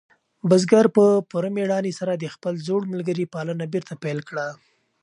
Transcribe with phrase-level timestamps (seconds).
[0.49, 4.47] بزګر په پوره مېړانې سره د خپل زوړ ملګري پالنه بېرته پیل کړه.